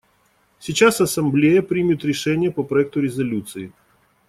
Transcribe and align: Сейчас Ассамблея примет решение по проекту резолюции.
Сейчас 0.57 0.99
Ассамблея 0.99 1.61
примет 1.61 2.03
решение 2.03 2.49
по 2.49 2.63
проекту 2.63 3.01
резолюции. 3.01 3.71